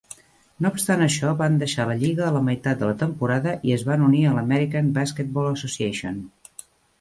[0.65, 3.85] No obstant això, van deixar la lliga a la meitat de la temporada i es
[3.91, 6.19] van unir a l'American Basketball Association.